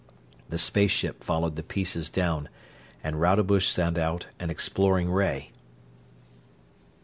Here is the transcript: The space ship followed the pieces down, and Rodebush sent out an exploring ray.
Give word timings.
The 0.49 0.57
space 0.57 0.89
ship 0.89 1.23
followed 1.23 1.57
the 1.57 1.61
pieces 1.61 2.09
down, 2.09 2.49
and 3.03 3.21
Rodebush 3.21 3.67
sent 3.67 3.99
out 3.99 4.25
an 4.39 4.49
exploring 4.49 5.11
ray. 5.11 5.51